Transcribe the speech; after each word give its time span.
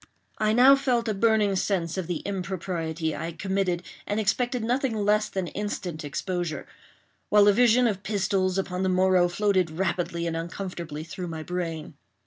I 0.39 0.51
now 0.51 0.75
felt 0.75 1.07
a 1.07 1.13
burning 1.13 1.55
sense 1.55 1.95
of 1.95 2.07
the 2.07 2.21
impropriety 2.25 3.13
I 3.15 3.25
had 3.25 3.37
committed, 3.37 3.83
and 4.07 4.19
expected 4.19 4.63
nothing 4.63 4.95
less 4.95 5.29
than 5.29 5.45
instant 5.49 6.03
exposure; 6.03 6.65
while 7.29 7.47
a 7.47 7.53
vision 7.53 7.85
of 7.85 8.01
pistols 8.01 8.57
upon 8.57 8.81
the 8.81 8.89
morrow 8.89 9.27
floated 9.27 9.69
rapidly 9.69 10.25
and 10.25 10.35
uncomfortably 10.35 11.03
through 11.03 11.27
my 11.27 11.43
brain. 11.43 11.93